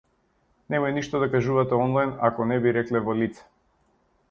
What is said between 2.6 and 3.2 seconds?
би рекле во